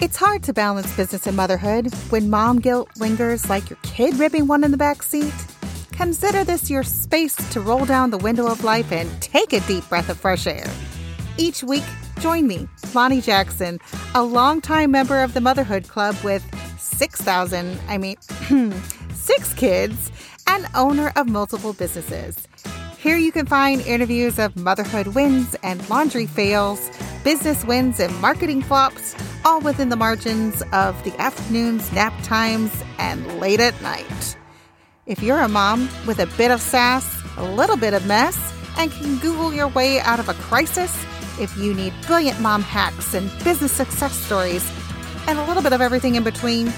[0.00, 4.46] It's hard to balance business and motherhood when mom guilt lingers like your kid ripping
[4.46, 5.34] one in the back seat.
[5.92, 9.86] Consider this your space to roll down the window of life and take a deep
[9.90, 10.66] breath of fresh air.
[11.36, 11.84] Each week,
[12.18, 13.78] join me, Lonnie Jackson,
[14.14, 16.42] a longtime member of the Motherhood Club with
[16.78, 18.16] 6,000, I mean,
[19.12, 20.10] six kids,
[20.46, 22.48] and owner of multiple businesses.
[22.96, 26.90] Here you can find interviews of motherhood wins and laundry fails,
[27.22, 33.40] business wins and marketing flops all within the margins of the afternoons, nap times, and
[33.40, 34.36] late at night.
[35.06, 38.38] If you're a mom with a bit of sass, a little bit of mess,
[38.76, 40.94] and can Google your way out of a crisis,
[41.40, 44.70] if you need brilliant mom hacks and business success stories,
[45.26, 46.72] and a little bit of everything in between,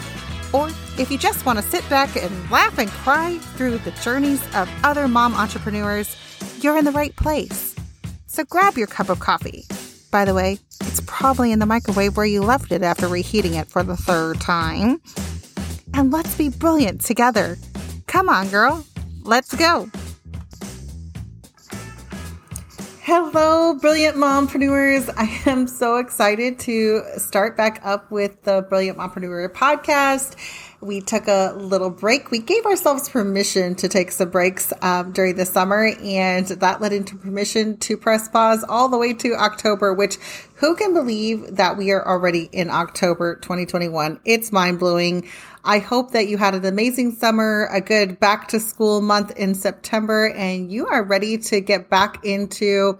[0.52, 4.42] or if you just want to sit back and laugh and cry through the journeys
[4.54, 6.16] of other mom entrepreneurs,
[6.60, 7.74] you're in the right place.
[8.26, 9.64] So grab your cup of coffee.
[10.10, 10.58] By the way,
[10.92, 14.38] it's probably in the microwave where you left it after reheating it for the third
[14.42, 15.00] time.
[15.94, 17.56] And let's be brilliant together.
[18.06, 18.84] Come on, girl.
[19.22, 19.88] Let's go.
[23.00, 25.08] Hello, brilliant mompreneurs.
[25.16, 30.36] I am so excited to start back up with the Brilliant Mompreneur podcast
[30.82, 32.30] we took a little break.
[32.30, 36.92] We gave ourselves permission to take some breaks um, during the summer, and that led
[36.92, 40.16] into permission to press pause all the way to October, which
[40.56, 44.20] who can believe that we are already in October 2021?
[44.24, 45.28] It's mind blowing.
[45.64, 49.54] I hope that you had an amazing summer, a good back to school month in
[49.54, 52.98] September, and you are ready to get back into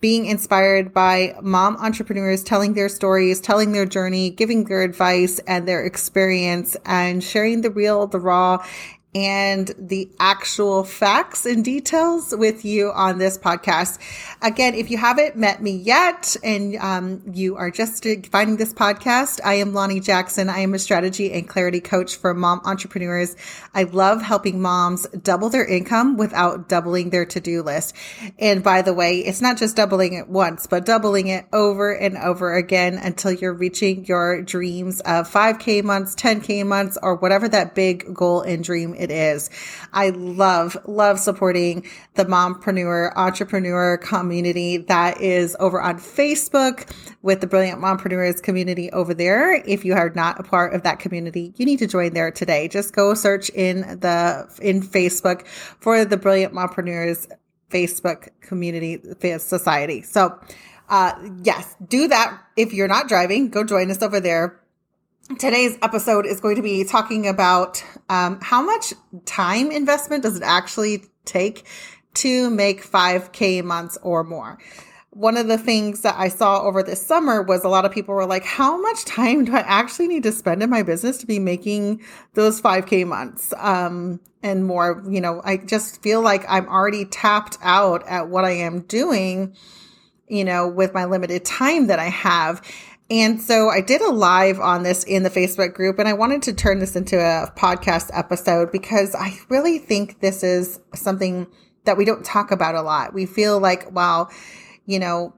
[0.00, 5.68] being inspired by mom entrepreneurs telling their stories, telling their journey, giving their advice and
[5.68, 8.64] their experience and sharing the real, the raw,
[9.14, 13.98] and the actual facts and details with you on this podcast.
[14.40, 19.40] Again, if you haven't met me yet and um, you are just finding this podcast,
[19.44, 20.48] I am Lonnie Jackson.
[20.48, 23.34] I am a strategy and clarity coach for mom entrepreneurs.
[23.74, 27.96] I love helping moms double their income without doubling their to do list.
[28.38, 32.16] And by the way, it's not just doubling it once, but doubling it over and
[32.16, 37.74] over again until you're reaching your dreams of 5K months, 10K months, or whatever that
[37.74, 39.50] big goal and dream it is.
[39.92, 46.90] I love, love supporting the mompreneur entrepreneur community that is over on Facebook
[47.22, 49.54] with the Brilliant Mompreneurs community over there.
[49.54, 52.68] If you are not a part of that community, you need to join there today.
[52.68, 57.26] Just go search in the, in Facebook for the Brilliant Mompreneurs
[57.70, 59.00] Facebook community
[59.38, 60.02] society.
[60.02, 60.38] So,
[60.88, 61.12] uh,
[61.42, 62.38] yes, do that.
[62.56, 64.59] If you're not driving, go join us over there
[65.38, 68.92] today's episode is going to be talking about um, how much
[69.26, 71.66] time investment does it actually take
[72.14, 74.58] to make 5K months or more.
[75.10, 78.14] One of the things that I saw over this summer was a lot of people
[78.14, 81.26] were like, How much time do I actually need to spend in my business to
[81.26, 82.02] be making
[82.34, 85.02] those 5K months um, and more?
[85.08, 89.56] You know, I just feel like I'm already tapped out at what I am doing,
[90.28, 92.62] you know, with my limited time that I have.
[93.10, 96.42] And so I did a live on this in the Facebook group, and I wanted
[96.42, 101.48] to turn this into a podcast episode because I really think this is something
[101.84, 103.12] that we don't talk about a lot.
[103.12, 104.28] We feel like, wow,
[104.86, 105.34] you know,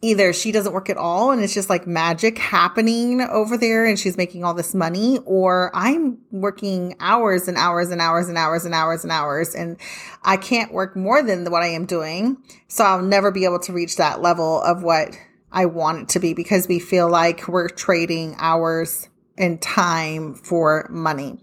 [0.00, 3.98] either she doesn't work at all and it's just like magic happening over there and
[3.98, 8.64] she's making all this money, or I'm working hours and hours and hours and hours
[8.64, 9.76] and hours and hours and
[10.22, 12.38] I can't work more than what I am doing.
[12.68, 15.18] So I'll never be able to reach that level of what
[15.52, 20.86] I want it to be because we feel like we're trading hours and time for
[20.90, 21.38] money.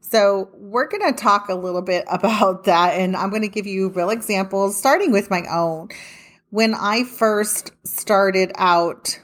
[0.00, 3.66] So, we're going to talk a little bit about that, and I'm going to give
[3.66, 5.88] you real examples, starting with my own.
[6.50, 9.18] When I first started out,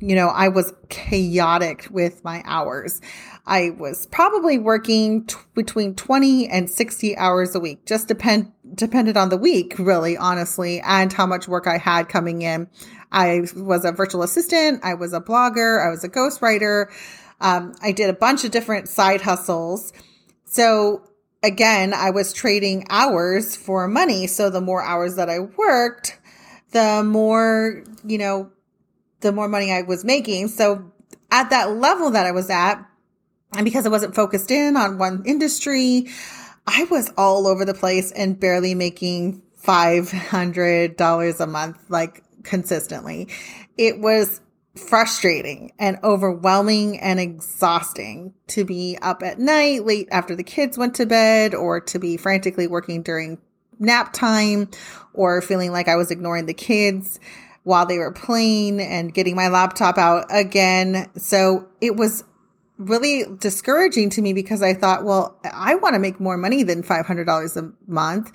[0.00, 3.00] you know, I was chaotic with my hours.
[3.46, 9.16] I was probably working t- between 20 and 60 hours a week, just depend depended
[9.16, 12.68] on the week, really, honestly, and how much work I had coming in.
[13.12, 14.80] I was a virtual assistant.
[14.82, 15.84] I was a blogger.
[15.84, 16.90] I was a ghostwriter.
[17.40, 19.92] Um, I did a bunch of different side hustles.
[20.44, 21.02] So
[21.42, 24.26] again, I was trading hours for money.
[24.26, 26.18] So the more hours that I worked,
[26.72, 28.50] the more, you know,
[29.20, 30.48] the more money I was making.
[30.48, 30.92] So
[31.30, 32.82] at that level that I was at,
[33.52, 36.08] and because I wasn't focused in on one industry,
[36.66, 41.78] I was all over the place and barely making $500 a month.
[41.88, 43.28] Like consistently.
[43.76, 44.40] It was
[44.76, 50.94] frustrating and overwhelming and exhausting to be up at night late after the kids went
[50.94, 53.38] to bed or to be frantically working during
[53.78, 54.68] nap time
[55.12, 57.18] or feeling like I was ignoring the kids.
[57.66, 61.10] while they were playing and getting my laptop out again.
[61.16, 62.22] So it was
[62.78, 66.84] really discouraging to me because I thought, well, I want to make more money than
[66.84, 68.30] $500 a month,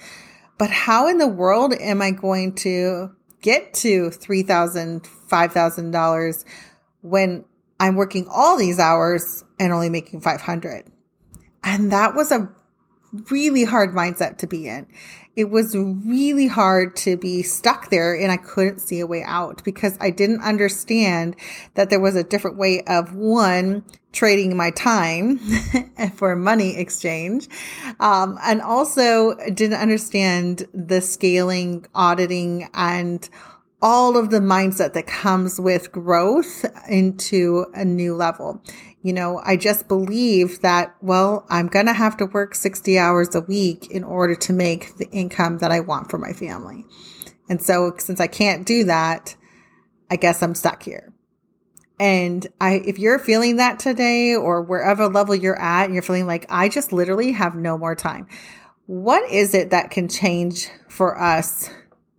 [0.57, 6.45] but how in the world am I going to get to $3,000, $5,000
[7.01, 7.45] when
[7.79, 10.85] I'm working all these hours and only making 500?
[11.63, 12.49] And that was a
[13.29, 14.87] really hard mindset to be in.
[15.35, 19.63] It was really hard to be stuck there and I couldn't see a way out
[19.63, 21.35] because I didn't understand
[21.75, 25.39] that there was a different way of one, trading my time
[26.15, 27.47] for money exchange.
[27.99, 33.27] Um, and also didn't understand the scaling, auditing, and
[33.81, 38.61] all of the mindset that comes with growth into a new level.
[39.03, 43.33] You know, I just believe that, well, I'm going to have to work 60 hours
[43.33, 46.85] a week in order to make the income that I want for my family.
[47.49, 49.35] And so since I can't do that,
[50.09, 51.13] I guess I'm stuck here.
[51.99, 56.27] And I, if you're feeling that today or wherever level you're at and you're feeling
[56.27, 58.27] like I just literally have no more time,
[58.87, 61.69] what is it that can change for us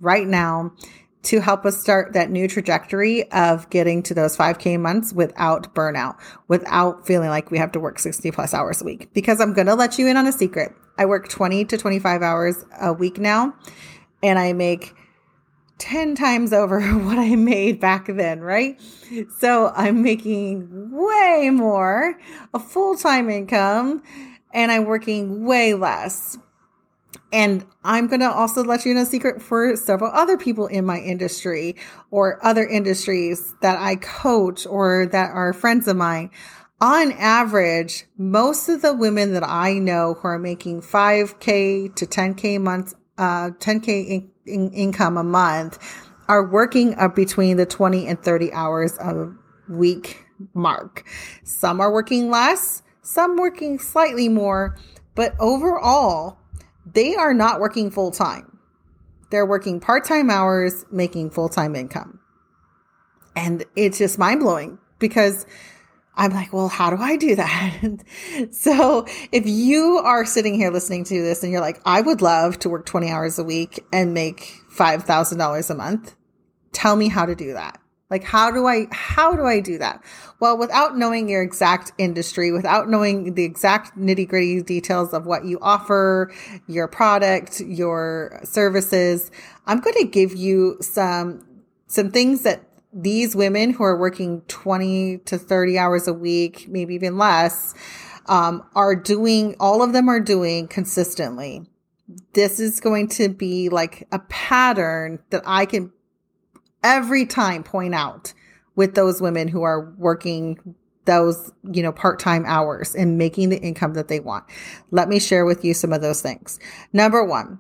[0.01, 0.73] right now
[1.23, 6.19] to help us start that new trajectory of getting to those 5K months without burnout,
[6.49, 9.13] without feeling like we have to work 60 plus hours a week.
[9.13, 10.75] Because I'm going to let you in on a secret.
[10.99, 13.55] I work 20 to 25 hours a week now,
[14.23, 14.95] and I make
[15.79, 18.81] 10 times over what I made back then, right?
[19.39, 22.19] So I'm making way more,
[22.53, 24.03] a full time income,
[24.53, 26.39] and I'm working way less.
[27.33, 30.85] And I'm going to also let you know a secret for several other people in
[30.85, 31.77] my industry
[32.11, 36.31] or other industries that I coach or that are friends of mine.
[36.81, 42.61] On average, most of the women that I know who are making 5K to 10K
[42.61, 45.79] months, uh, 10K in, in income a month
[46.29, 49.33] are working up between the 20 and 30 hours a
[49.69, 50.25] week
[50.55, 51.05] mark.
[51.45, 54.77] Some are working less, some working slightly more,
[55.15, 56.39] but overall,
[56.87, 58.59] they are not working full time.
[59.31, 62.21] They're working part time hours, making full time income.
[63.35, 65.47] And it's just mind blowing because
[66.15, 68.05] I'm like, well, how do I do that?
[68.51, 72.59] so if you are sitting here listening to this and you're like, I would love
[72.61, 76.15] to work 20 hours a week and make $5,000 a month,
[76.73, 77.81] tell me how to do that.
[78.13, 80.05] Like, how do I, how do I do that?
[80.39, 85.47] Well, without knowing your exact industry, without knowing the exact nitty gritty details of what
[85.47, 86.31] you offer,
[86.67, 89.31] your product, your services,
[89.67, 91.43] I'm going to give you some,
[91.87, 96.95] some things that these women who are working 20 to 30 hours a week, maybe
[96.95, 97.75] even less,
[98.27, 101.63] um, are doing, all of them are doing consistently.
[102.35, 105.95] This is going to be like a pattern that I can
[106.83, 108.33] every time point out
[108.75, 110.75] with those women who are working
[111.05, 114.45] those, you know, part-time hours and making the income that they want.
[114.91, 116.61] Let me share with you some of those things.
[116.93, 117.59] Number one,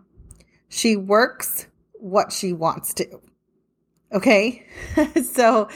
[0.69, 3.21] she works what she wants to.
[4.13, 4.65] Okay.
[5.33, 5.69] so,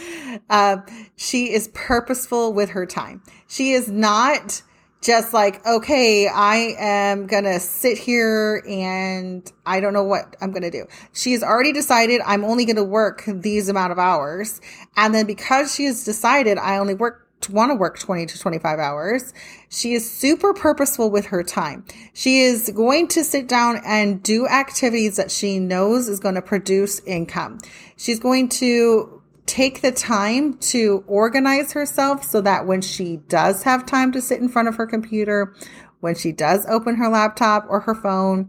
[0.51, 0.79] uh,
[1.17, 3.23] she is purposeful with her time.
[3.49, 4.63] She is not
[5.07, 10.51] just like, okay, I am going to sit here and I don't know what I'm
[10.51, 10.87] going to do.
[11.13, 14.61] She's already decided I'm only going to work these amount of hours.
[14.97, 18.79] And then because she has decided I only work want to work 20 to 25
[18.81, 19.33] hours.
[19.69, 21.85] She is super purposeful with her time.
[22.13, 26.43] She is going to sit down and do activities that she knows is going to
[26.43, 27.59] produce income.
[27.97, 29.16] She's going to
[29.47, 34.41] take the time to organize herself so that when she does have time to sit
[34.41, 35.55] in front of her computer,
[36.01, 38.49] when she does open her laptop or her phone,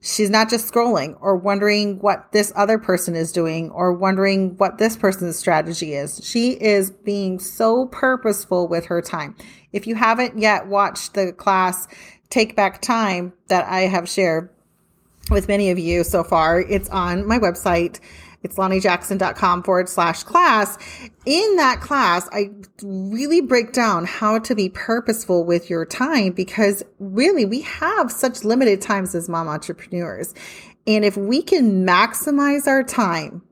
[0.00, 4.78] she's not just scrolling or wondering what this other person is doing or wondering what
[4.78, 6.20] this person's strategy is.
[6.24, 9.34] She is being so purposeful with her time.
[9.72, 11.88] If you haven't yet watched the class,
[12.30, 14.50] Take Back Time that I have shared
[15.30, 18.00] with many of you so far, it's on my website
[18.42, 20.78] it's lonniejackson.com forward slash class.
[21.24, 22.50] In that class, I
[22.82, 28.44] really break down how to be purposeful with your time because really we have such
[28.44, 30.34] limited times as mom entrepreneurs.
[30.86, 33.42] And if we can maximize our time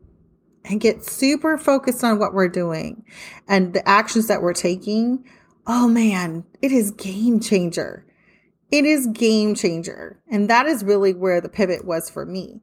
[0.64, 3.04] and get super focused on what we're doing
[3.48, 5.24] and the actions that we're taking,
[5.66, 8.06] oh man, it is game changer.
[8.70, 10.20] It is game changer.
[10.30, 12.60] And that is really where the pivot was for me.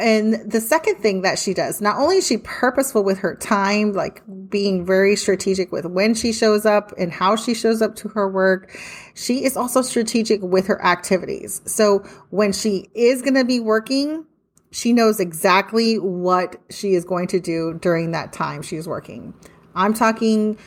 [0.00, 3.92] And the second thing that she does, not only is she purposeful with her time,
[3.92, 8.08] like being very strategic with when she shows up and how she shows up to
[8.08, 8.76] her work,
[9.14, 11.62] she is also strategic with her activities.
[11.66, 14.24] So when she is going to be working,
[14.72, 19.34] she knows exactly what she is going to do during that time she's working.
[19.74, 20.58] I'm talking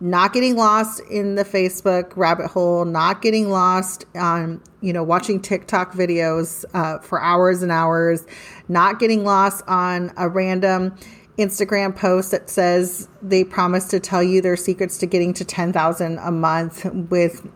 [0.00, 5.40] not getting lost in the Facebook rabbit hole, not getting lost on, you know, watching
[5.40, 8.26] TikTok videos uh, for hours and hours,
[8.68, 10.94] not getting lost on a random
[11.38, 16.18] Instagram post that says they promise to tell you their secrets to getting to 10,000
[16.18, 17.46] a month with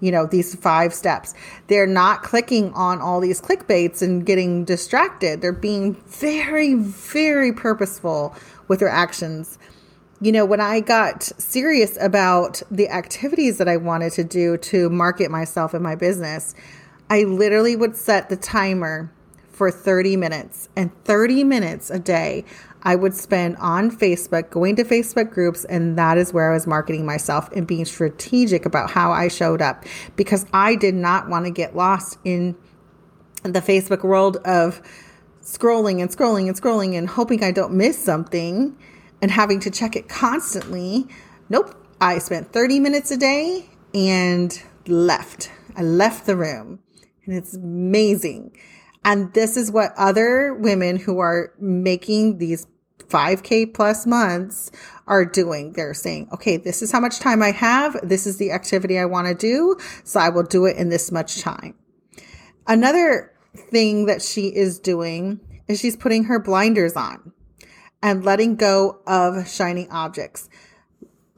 [0.00, 1.34] you know, these five steps.
[1.66, 5.40] They're not clicking on all these clickbaits and getting distracted.
[5.40, 8.34] They're being very, very purposeful
[8.68, 9.58] with their actions.
[10.20, 14.90] You know, when I got serious about the activities that I wanted to do to
[14.90, 16.56] market myself and my business,
[17.08, 19.12] I literally would set the timer
[19.52, 20.68] for 30 minutes.
[20.74, 22.44] And 30 minutes a day
[22.82, 26.66] I would spend on Facebook, going to Facebook groups, and that is where I was
[26.66, 29.84] marketing myself and being strategic about how I showed up
[30.16, 32.56] because I did not want to get lost in
[33.42, 34.80] the Facebook world of
[35.42, 38.76] scrolling and scrolling and scrolling and hoping I don't miss something
[39.20, 41.06] and having to check it constantly.
[41.48, 41.74] Nope.
[42.00, 45.50] I spent 30 minutes a day and left.
[45.76, 46.80] I left the room
[47.24, 48.56] and it's amazing.
[49.04, 52.66] And this is what other women who are making these
[53.08, 54.70] 5K plus months
[55.06, 55.72] are doing.
[55.72, 57.96] They're saying, okay, this is how much time I have.
[58.02, 59.76] This is the activity I want to do.
[60.04, 61.74] So I will do it in this much time.
[62.66, 67.32] Another thing that she is doing is she's putting her blinders on
[68.02, 70.48] and letting go of shiny objects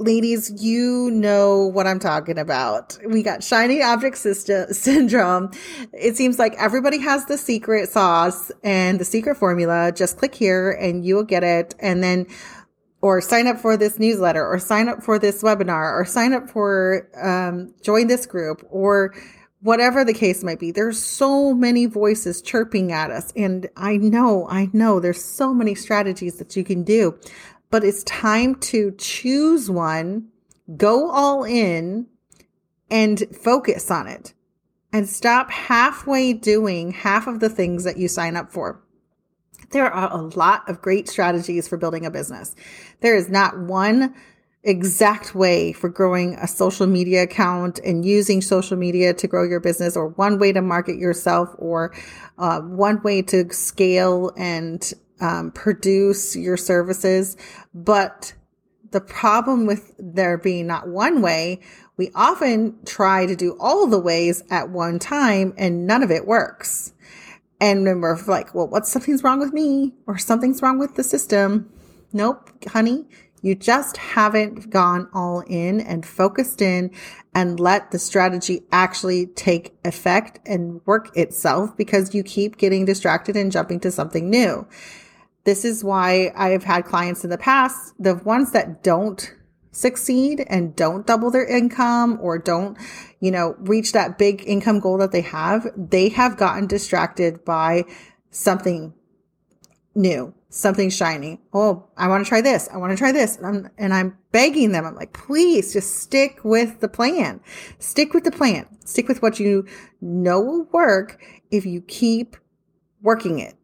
[0.01, 2.99] ladies, you know what I'm talking about.
[3.07, 5.51] We got shiny object system syndrome.
[5.93, 9.93] It seems like everybody has the secret sauce and the secret formula.
[9.93, 11.75] Just click here and you will get it.
[11.79, 12.27] And then,
[13.03, 16.49] or sign up for this newsletter or sign up for this webinar or sign up
[16.51, 19.15] for, um, join this group or
[19.63, 20.71] whatever the case might be.
[20.71, 23.33] There's so many voices chirping at us.
[23.37, 27.19] And I know, I know there's so many strategies that you can do
[27.71, 30.29] but it's time to choose one,
[30.77, 32.07] go all in
[32.91, 34.35] and focus on it
[34.93, 38.83] and stop halfway doing half of the things that you sign up for.
[39.71, 42.57] There are a lot of great strategies for building a business.
[43.01, 44.17] There is not one
[44.63, 49.61] exact way for growing a social media account and using social media to grow your
[49.61, 51.95] business or one way to market yourself or
[52.39, 57.37] uh, one way to scale and um, produce your services.
[57.73, 58.35] But
[58.91, 61.61] the problem with there being not one way,
[61.97, 66.27] we often try to do all the ways at one time and none of it
[66.27, 66.93] works.
[67.61, 71.05] And then we're like, well, what something's wrong with me or something's wrong with the
[71.05, 71.71] system.
[72.13, 73.07] Nope, honey,
[73.43, 76.91] you just haven't gone all in and focused in
[77.35, 83.37] and let the strategy actually take effect and work itself because you keep getting distracted
[83.37, 84.67] and jumping to something new.
[85.45, 89.35] This is why I have had clients in the past, the ones that don't
[89.73, 92.77] succeed and don't double their income or don't,
[93.21, 97.85] you know, reach that big income goal that they have, they have gotten distracted by
[98.31, 98.93] something
[99.95, 101.41] new, something shiny.
[101.55, 102.69] Oh, I want to try this.
[102.73, 103.37] I want to try this.
[103.37, 104.85] And I'm, and I'm begging them.
[104.85, 107.41] I'm like, please just stick with the plan.
[107.79, 108.67] Stick with the plan.
[108.85, 109.67] Stick with what you
[110.01, 112.37] know will work if you keep
[113.01, 113.55] working it.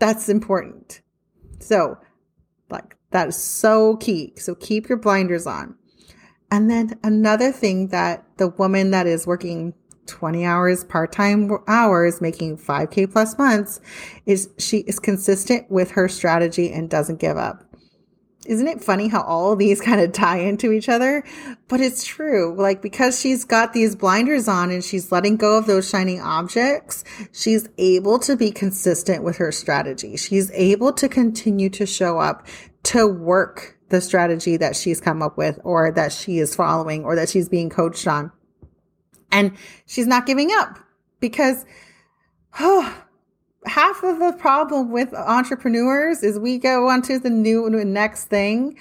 [0.00, 1.02] That's important.
[1.60, 1.98] So,
[2.70, 4.32] like, that is so key.
[4.36, 5.76] So, keep your blinders on.
[6.50, 9.74] And then another thing that the woman that is working
[10.06, 13.80] 20 hours, part time hours, making 5K plus months,
[14.26, 17.64] is she is consistent with her strategy and doesn't give up
[18.46, 21.24] isn't it funny how all these kind of tie into each other?
[21.68, 22.54] But it's true.
[22.56, 27.04] Like, because she's got these blinders on and she's letting go of those shining objects,
[27.32, 30.16] she's able to be consistent with her strategy.
[30.16, 32.46] She's able to continue to show up
[32.84, 37.16] to work the strategy that she's come up with or that she is following or
[37.16, 38.32] that she's being coached on.
[39.34, 40.78] And she's not giving up
[41.20, 41.66] because,
[42.60, 43.04] oh,
[43.66, 48.78] half of the problem with entrepreneurs is we go on to the new next thing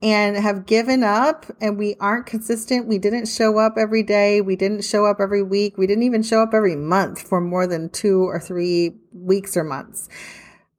[0.00, 2.86] and have given up and we aren't consistent.
[2.86, 4.40] We didn't show up every day.
[4.40, 5.76] We didn't show up every week.
[5.76, 9.64] We didn't even show up every month for more than two or three weeks or
[9.64, 10.08] months.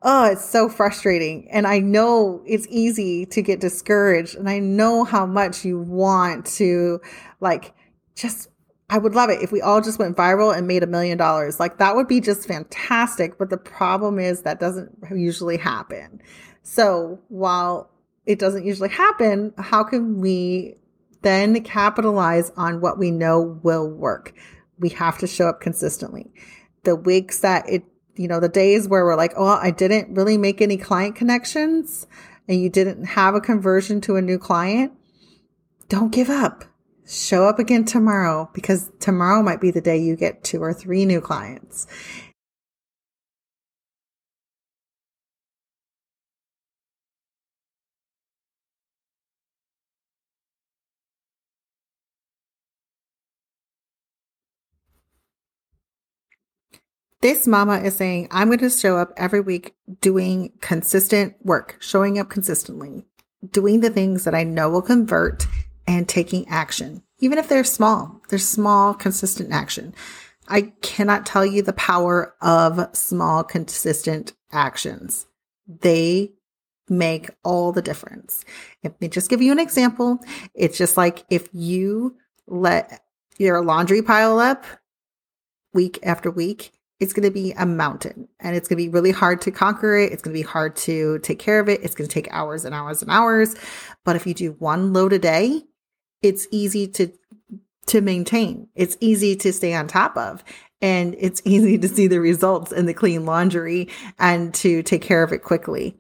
[0.02, 1.50] Oh, it's so frustrating.
[1.52, 4.36] And I know it's easy to get discouraged.
[4.36, 7.02] And I know how much you want to
[7.42, 7.74] like
[8.16, 8.48] just
[8.90, 11.60] I would love it if we all just went viral and made a million dollars.
[11.60, 13.38] Like that would be just fantastic.
[13.38, 16.22] But the problem is that doesn't usually happen.
[16.64, 17.92] So while
[18.26, 20.76] it doesn't usually happen, how can we
[21.22, 24.34] then capitalize on what we know will work?
[24.80, 26.32] We have to show up consistently.
[26.84, 27.84] The weeks that it
[28.16, 32.06] you know, the days where we're like, oh, I didn't really make any client connections
[32.50, 34.92] and you didn't have a conversion to a new client,
[35.88, 36.66] don't give up.
[37.10, 41.06] Show up again tomorrow because tomorrow might be the day you get two or three
[41.06, 41.88] new clients.
[57.22, 62.20] This mama is saying, I'm going to show up every week doing consistent work, showing
[62.20, 63.08] up consistently,
[63.50, 65.48] doing the things that I know will convert
[65.90, 68.22] and taking action, even if they're small.
[68.30, 69.96] They're small, consistent action.
[70.48, 75.26] I cannot tell you the power of small, consistent actions.
[75.68, 76.34] They
[76.90, 78.46] make all the difference.
[78.84, 80.20] If me just give you an example,
[80.54, 82.16] it's just like if you
[82.46, 83.02] let
[83.40, 84.66] your laundry pile up
[85.74, 89.12] week after week, it's going to be a mountain and it's going to be really
[89.12, 90.12] hard to conquer it.
[90.12, 91.82] It's going to be hard to take care of it.
[91.82, 93.56] It's going to take hours and hours and hours.
[94.06, 95.64] But if you do one load a day,
[96.22, 97.12] it's easy to
[97.88, 98.68] to maintain.
[98.76, 100.44] It's easy to stay on top of
[100.82, 105.24] and it's easy to see the results in the clean laundry and to take care
[105.24, 105.98] of it quickly.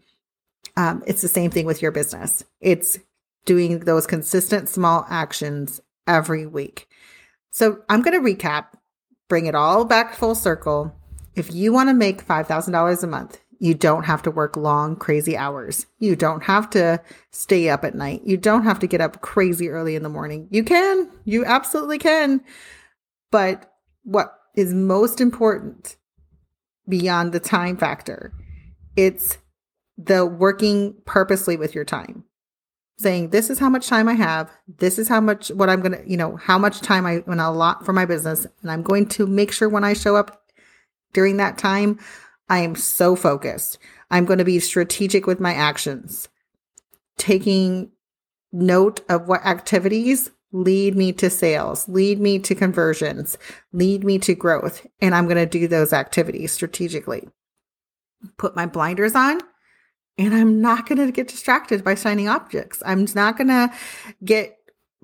[0.78, 2.44] Um, it's the same thing with your business.
[2.62, 3.00] It's
[3.46, 6.88] doing those consistent small actions every week.
[7.52, 8.68] So I'm going to recap
[9.30, 10.94] bring it all back full circle.
[11.36, 15.36] If you want to make $5,000 a month, you don't have to work long, crazy
[15.36, 15.86] hours.
[16.00, 17.02] You don't have to
[17.32, 18.22] stay up at night.
[18.24, 20.48] You don't have to get up crazy early in the morning.
[20.50, 22.42] You can, you absolutely can.
[23.32, 23.72] But
[24.04, 25.98] what is most important
[26.88, 28.34] beyond the time factor,
[28.96, 29.38] it's
[29.98, 32.24] the working purposely with your time
[33.00, 34.52] saying this is how much time I have.
[34.68, 37.38] This is how much what I'm going to, you know, how much time I going
[37.38, 38.46] to allot for my business.
[38.62, 40.44] And I'm going to make sure when I show up
[41.14, 41.98] during that time,
[42.50, 43.78] I am so focused.
[44.12, 46.30] I'm going to be strategic with my actions,
[47.18, 47.92] taking
[48.52, 53.38] note of what activities lead me to sales, lead me to conversions,
[53.72, 54.86] lead me to growth.
[55.00, 57.30] And I'm going to do those activities strategically.
[58.38, 59.40] Put my blinders on
[60.18, 62.82] and I'm not going to get distracted by shiny objects.
[62.86, 63.72] I'm not going to
[64.24, 64.58] get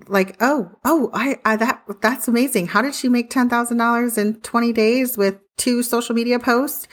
[0.08, 2.68] like, oh, oh, I, I, that, that's amazing.
[2.68, 6.88] How did she make $10,000 in 20 days with two social media posts?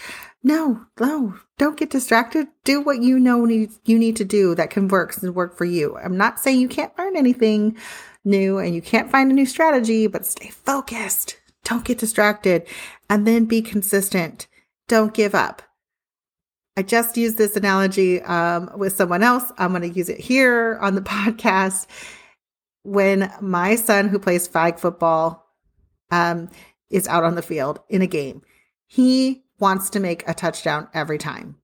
[0.45, 2.49] No, no, don't get distracted.
[2.65, 5.65] Do what you know need, you need to do that can work and work for
[5.65, 5.97] you.
[5.97, 7.77] I'm not saying you can't learn anything
[8.25, 11.37] new and you can't find a new strategy, but stay focused.
[11.65, 12.67] Don't get distracted
[13.09, 14.49] and then be consistent.
[14.89, 15.63] Don't give up.
[16.77, 19.53] I just used this analogy um, with someone else.
[19.59, 21.87] I'm going to use it here on the podcast.
[22.85, 25.47] When my son, who plays flag football,
[26.11, 26.49] um,
[26.91, 28.43] is out on the field in a game,
[28.87, 31.57] he wants to make a touchdown every time.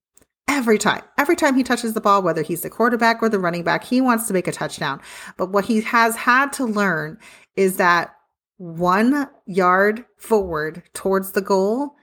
[0.47, 3.65] Every time, every time he touches the ball, whether he's the quarterback or the running
[3.65, 5.01] back, he wants to make a touchdown.
[5.37, 7.19] But what he has had to learn
[7.55, 8.15] is that
[8.57, 11.97] one yard forward towards the goal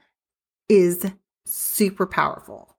[0.68, 1.10] is
[1.44, 2.76] super powerful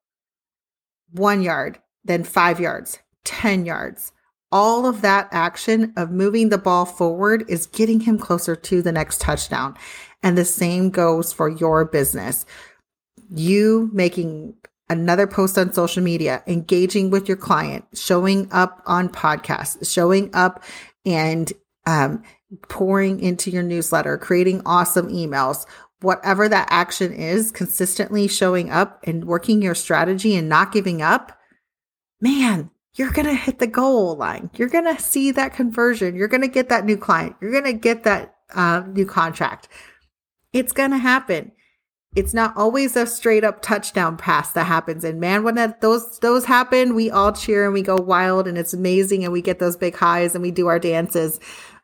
[1.11, 4.11] one yard, then five yards, 10 yards.
[4.51, 8.91] All of that action of moving the ball forward is getting him closer to the
[8.91, 9.75] next touchdown.
[10.23, 12.45] And the same goes for your business.
[13.29, 14.55] You making
[14.89, 20.63] another post on social media, engaging with your client, showing up on podcasts, showing up
[21.05, 21.51] and
[21.85, 22.23] um,
[22.69, 25.65] pouring into your newsletter, creating awesome emails,
[26.01, 31.37] whatever that action is, consistently showing up and working your strategy and not giving up,
[32.21, 34.49] man, you're going to hit the goal line.
[34.55, 36.15] You're going to see that conversion.
[36.15, 37.35] You're going to get that new client.
[37.41, 39.67] You're going to get that uh, new contract.
[40.53, 41.51] It's going to happen.
[42.15, 45.03] It's not always a straight up touchdown pass that happens.
[45.03, 48.57] And man, when that, those those happen, we all cheer and we go wild and
[48.57, 51.39] it's amazing and we get those big highs and we do our dances.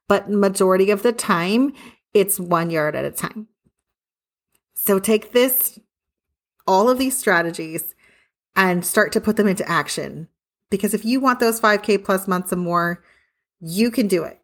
[0.08, 1.74] But majority of the time,
[2.14, 3.48] it's one yard at a time.
[4.76, 5.80] So take this,
[6.68, 7.96] all of these strategies,
[8.56, 10.28] and start to put them into action.
[10.70, 13.04] Because if you want those 5K plus months and more,
[13.60, 14.42] you can do it.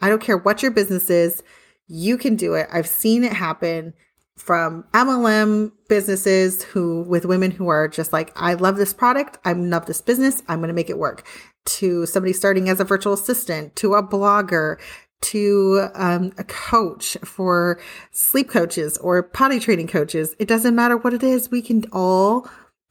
[0.00, 1.42] I don't care what your business is,
[1.86, 2.68] you can do it.
[2.72, 3.94] I've seen it happen
[4.36, 9.52] from MLM businesses who, with women who are just like, I love this product, I
[9.52, 11.26] love this business, I'm going to make it work,
[11.64, 14.78] to somebody starting as a virtual assistant, to a blogger,
[15.22, 17.80] to um, a coach for
[18.12, 20.34] sleep coaches or potty training coaches.
[20.38, 21.50] It doesn't matter what it is.
[21.50, 22.48] We can all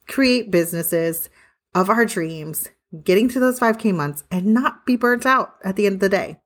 [0.08, 1.30] create businesses
[1.74, 2.68] of our dreams,
[3.04, 6.08] getting to those 5K months and not be burnt out at the end of the
[6.08, 6.40] day.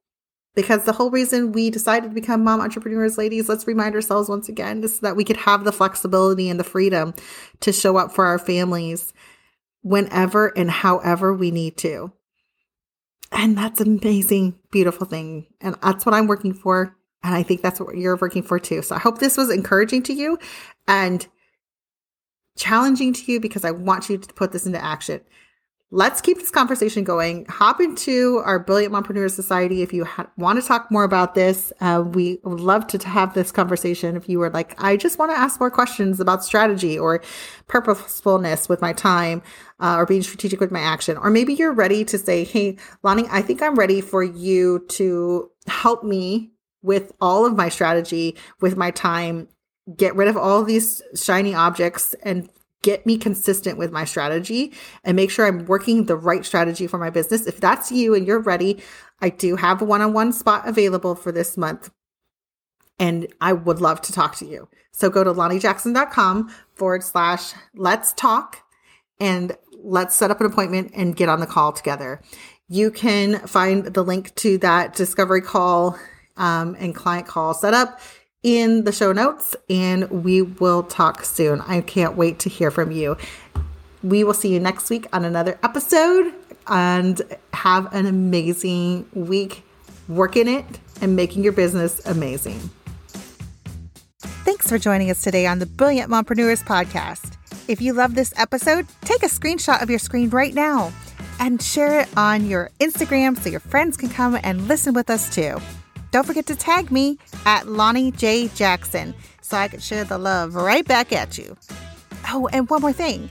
[0.54, 4.48] Because the whole reason we decided to become mom entrepreneurs, ladies, let's remind ourselves once
[4.48, 7.14] again is that we could have the flexibility and the freedom
[7.60, 9.12] to show up for our families
[9.82, 12.12] whenever and however we need to.
[13.32, 15.46] And that's an amazing, beautiful thing.
[15.60, 16.96] And that's what I'm working for.
[17.22, 18.82] And I think that's what you're working for too.
[18.82, 20.38] So I hope this was encouraging to you
[20.88, 21.26] and
[22.56, 25.20] challenging to you because I want you to put this into action
[25.92, 27.46] let's keep this conversation going.
[27.46, 31.72] Hop into our Brilliant Mompreneur Society if you ha- want to talk more about this.
[31.80, 34.16] Uh, we would love to, to have this conversation.
[34.16, 37.22] If you were like, I just want to ask more questions about strategy or
[37.66, 39.42] purposefulness with my time
[39.80, 41.16] uh, or being strategic with my action.
[41.16, 45.50] Or maybe you're ready to say, Hey, Lonnie, I think I'm ready for you to
[45.66, 49.48] help me with all of my strategy, with my time,
[49.96, 52.48] get rid of all these shiny objects and
[52.82, 54.72] get me consistent with my strategy
[55.04, 57.46] and make sure I'm working the right strategy for my business.
[57.46, 58.82] If that's you and you're ready,
[59.20, 61.90] I do have a one on one spot available for this month.
[62.98, 64.68] And I would love to talk to you.
[64.92, 68.58] So go to lonniejackson.com forward slash let's talk
[69.18, 72.20] and let's set up an appointment and get on the call together.
[72.68, 75.98] You can find the link to that discovery call
[76.36, 78.00] um, and client call setup
[78.42, 81.60] in the show notes and we will talk soon.
[81.62, 83.16] I can't wait to hear from you.
[84.02, 86.32] We will see you next week on another episode
[86.66, 87.20] and
[87.52, 89.62] have an amazing week
[90.08, 90.64] working it
[91.00, 92.70] and making your business amazing.
[94.18, 97.36] Thanks for joining us today on the Brilliant Mompreneurs podcast.
[97.68, 100.92] If you love this episode, take a screenshot of your screen right now
[101.38, 105.32] and share it on your Instagram so your friends can come and listen with us
[105.32, 105.58] too.
[106.10, 108.48] Don't forget to tag me at Lonnie J.
[108.48, 111.56] Jackson so I can share the love right back at you.
[112.28, 113.28] Oh, and one more thing.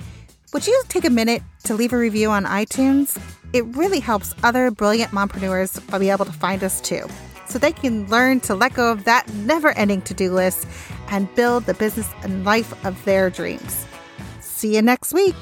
[0.54, 3.22] Would you take a minute to leave a review on iTunes?
[3.54, 7.08] It really helps other brilliant mompreneurs be able to find us too,
[7.48, 10.68] so they can learn to let go of that never ending to do list
[11.10, 13.86] and build the business and life of their dreams.
[14.40, 15.36] See you next week.